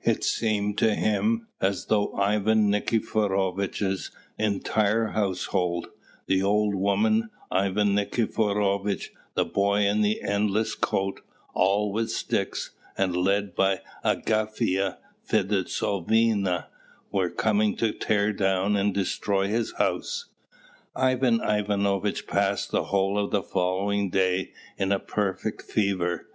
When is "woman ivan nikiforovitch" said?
6.74-9.12